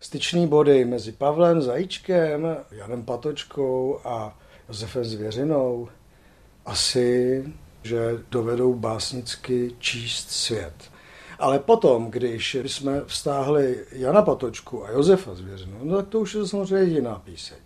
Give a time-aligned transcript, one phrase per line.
[0.00, 5.88] styčný body mezi Pavlem Zajíčkem, Janem Patočkou a Josefem Zvěřinou
[6.66, 7.44] asi,
[7.82, 7.98] že
[8.30, 10.74] dovedou básnicky číst svět.
[11.38, 16.46] Ale potom, když jsme vztáhli Jana Patočku a Josefa Zvěřinu, no tak to už je
[16.46, 17.58] samozřejmě jiná píseň.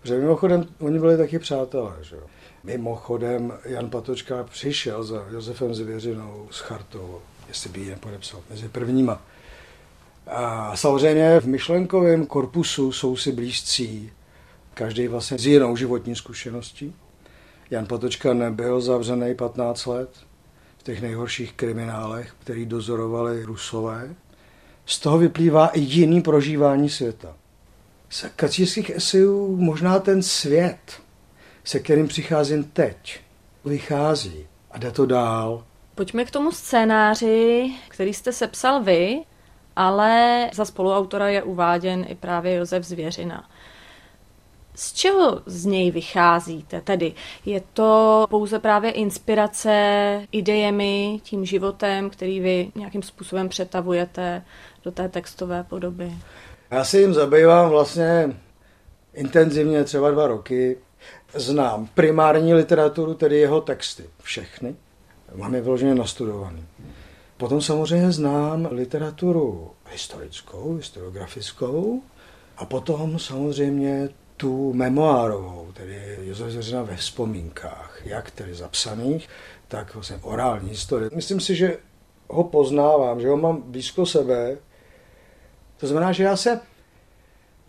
[0.00, 2.22] Protože mimochodem, oni byli taky přátelé, že jo.
[2.64, 9.22] Mimochodem, Jan Patočka přišel za Josefem Zvěřinou s chartou, jestli by ji nepodepsal, mezi prvníma.
[10.30, 14.12] A samozřejmě v myšlenkovém korpusu jsou si blízcí,
[14.74, 16.94] každý vlastně s jinou životní zkušeností.
[17.70, 20.10] Jan Patočka nebyl zavřený 15 let
[20.78, 24.14] v těch nejhorších kriminálech, který dozorovali Rusové.
[24.86, 27.36] Z toho vyplývá i jiný prožívání světa.
[28.10, 31.00] Z kacířských esejů možná ten svět,
[31.64, 33.20] se kterým přicházím teď,
[33.64, 35.64] vychází a jde to dál.
[35.94, 39.22] Pojďme k tomu scénáři, který jste sepsal vy,
[39.78, 43.48] ale za spoluautora je uváděn i právě Josef Zvěřina.
[44.74, 46.80] Z čeho z něj vycházíte?
[46.80, 47.12] Tedy
[47.46, 49.72] je to pouze právě inspirace
[50.32, 54.42] idejemi, tím životem, který vy nějakým způsobem přetavujete
[54.84, 56.12] do té textové podoby?
[56.70, 58.36] Já si jim zabývám vlastně
[59.14, 60.78] intenzivně třeba dva roky.
[61.34, 64.74] Znám primární literaturu, tedy jeho texty, všechny.
[65.34, 66.64] Mám je vyloženě nastudovaný.
[67.38, 72.02] Potom samozřejmě znám literaturu historickou, historiografickou
[72.56, 79.28] a potom samozřejmě tu memoárovou, tedy Josef Zeřina ve vzpomínkách, jak tedy zapsaných,
[79.68, 81.10] tak vlastně orální historie.
[81.14, 81.78] Myslím si, že
[82.28, 84.56] ho poznávám, že ho mám blízko sebe.
[85.76, 86.60] To znamená, že já se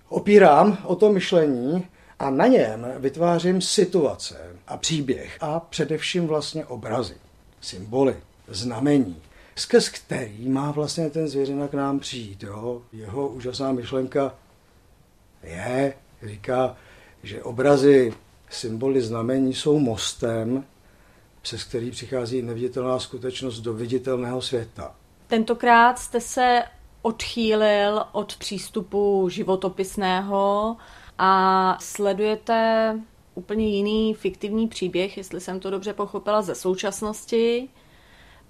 [0.09, 1.87] opírám o to myšlení
[2.19, 7.15] a na něm vytvářím situace a příběh a především vlastně obrazy,
[7.61, 8.15] symboly,
[8.47, 9.21] znamení,
[9.59, 12.43] skrz který má vlastně ten zvěřina k nám přijít.
[12.43, 12.81] Jo?
[12.93, 14.35] Jeho úžasná myšlenka
[15.43, 15.93] je,
[16.23, 16.75] říká,
[17.23, 18.13] že obrazy,
[18.49, 20.65] symboly, znamení jsou mostem,
[21.41, 24.95] přes který přichází neviditelná skutečnost do viditelného světa.
[25.27, 26.63] Tentokrát jste se
[27.01, 30.77] odchýlil od přístupu životopisného
[31.17, 32.99] a sledujete
[33.35, 37.69] úplně jiný fiktivní příběh, jestli jsem to dobře pochopila, ze současnosti,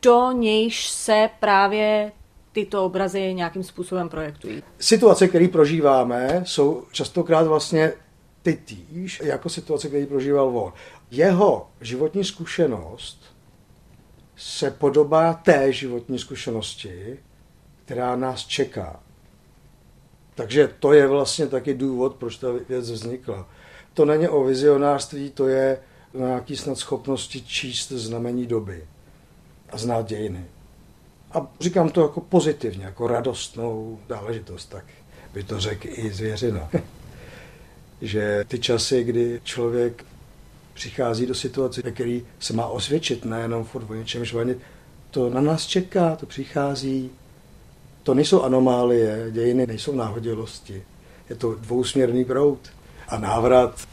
[0.02, 2.12] do nějž se právě
[2.52, 4.64] tyto obrazy nějakým způsobem projektují.
[4.80, 7.94] Situace, které prožíváme, jsou častokrát vlastně
[8.42, 10.74] ty týž, jako situace, které prožíval on.
[11.12, 13.36] Jeho životní zkušenost
[14.36, 17.20] se podobá té životní zkušenosti,
[17.86, 19.00] která nás čeká.
[20.36, 23.50] Takže to je vlastně taky důvod, proč ta věc vznikla.
[23.94, 25.80] To není o vizionářství, to je
[26.14, 28.88] nějaký snad schopnosti číst znamení doby
[29.72, 30.46] a znát dějiny.
[31.32, 34.86] A říkám to jako pozitivně, jako radostnou záležitost, tak
[35.34, 36.70] by to řekl i zvěřina.
[38.02, 40.06] že ty časy, kdy člověk
[40.74, 44.58] přichází do situace, ve který se má osvědčit, nejenom furt o něčem žvanit,
[45.12, 47.12] to na nás čeká, to přichází.
[48.04, 50.84] To nejsou anomálie, dějiny nejsou náhodilosti.
[51.30, 52.60] Je to dvousměrný proud.
[53.08, 53.88] A návrat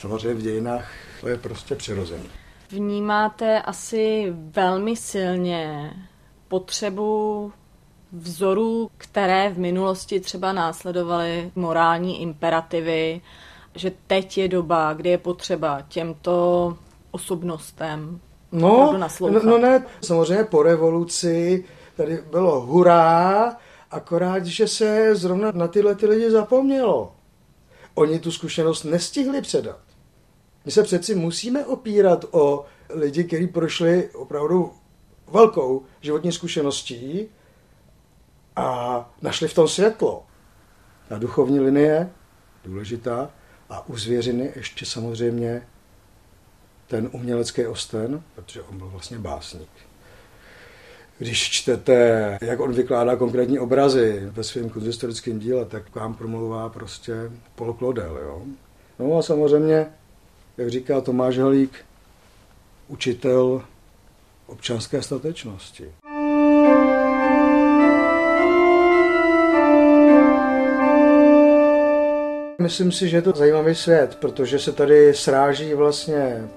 [0.00, 2.28] samozřejmě v dějinách to je prostě přirozený.
[2.70, 5.92] Vnímáte asi velmi silně
[6.48, 7.52] potřebu
[8.12, 13.20] vzorů, které v minulosti třeba následovaly morální imperativy,
[13.74, 16.76] že teď je doba, kdy je potřeba těmto
[17.10, 18.20] osobnostem
[18.52, 21.64] no, no, no ne, samozřejmě po revoluci
[21.96, 23.56] tady bylo hurá,
[23.90, 27.12] akorát, že se zrovna na tyhle ty lidi zapomnělo.
[27.94, 29.89] Oni tu zkušenost nestihli předat.
[30.64, 34.72] My se přeci musíme opírat o lidi, kteří prošli opravdu
[35.32, 37.28] velkou životní zkušeností
[38.56, 40.22] a našli v tom světlo.
[41.08, 42.10] Ta duchovní linie,
[42.64, 43.30] důležitá,
[43.70, 45.66] a u zvěřiny ještě samozřejmě
[46.86, 49.70] ten umělecký osten, protože on byl vlastně básník.
[51.18, 57.14] Když čtete, jak on vykládá konkrétní obrazy ve svém kunsthistorickém díle, tak vám promlouvá prostě
[57.54, 58.18] Paul Claudel.
[58.18, 58.42] Jo?
[58.98, 59.92] No a samozřejmě,
[60.56, 61.84] jak říká Tomáš Halík,
[62.88, 63.62] učitel
[64.46, 65.92] občanské statečnosti.
[72.60, 76.48] Myslím si, že je to zajímavý svět, protože se tady sráží vlastně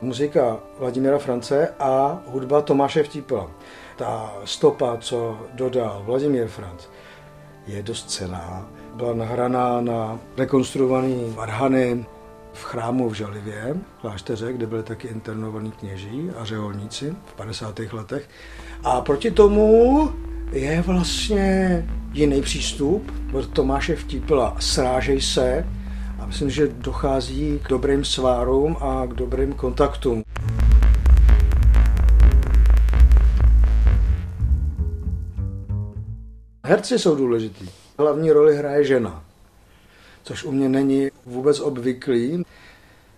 [0.00, 3.50] muzika Vladimíra France a hudba Tomáše Vtípila.
[3.96, 6.82] Ta stopa, co dodal Vladimír Franc,
[7.66, 8.68] je dost cená.
[8.94, 12.06] Byla nahraná na rekonstruovaný varhany
[12.56, 17.78] v chrámu v Žalivě, klášteře, kde byli taky internovaní kněží a řeholníci v 50.
[17.92, 18.28] letech.
[18.84, 20.10] A proti tomu
[20.52, 25.66] je vlastně jiný přístup od Tomáše Vtípila Srážej se
[26.20, 30.22] a myslím, že dochází k dobrým svárům a k dobrým kontaktům.
[36.64, 37.68] Herci jsou důležitý.
[37.98, 39.24] Hlavní roli hraje žena,
[40.22, 42.42] což u mě není vůbec obvyklý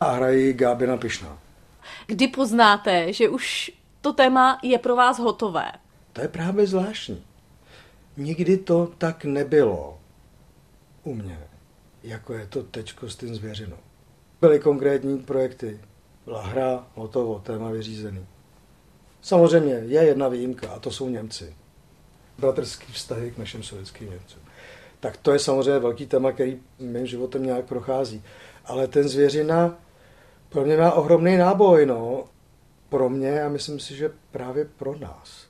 [0.01, 1.39] a hrají Gábina Pišná.
[2.07, 3.71] Kdy poznáte, že už
[4.01, 5.73] to téma je pro vás hotové?
[6.13, 7.25] To je právě zvláštní.
[8.17, 9.99] Nikdy to tak nebylo
[11.03, 11.41] u mě,
[12.03, 13.77] jako je to teďko s tím zvěřinou.
[14.41, 15.81] Byly konkrétní projekty,
[16.25, 18.27] byla hra, hotovo, téma vyřízený.
[19.21, 21.57] Samozřejmě je jedna výjimka a to jsou Němci.
[22.39, 24.43] Bratrský vztahy k našim sovětským Němcům.
[25.01, 28.23] Tak to je samozřejmě velký téma, který mým životem nějak prochází.
[28.65, 29.79] Ale ten zvěřina
[30.49, 32.25] pro mě má ohromný náboj, no.
[32.89, 35.48] Pro mě a myslím si, že právě pro nás.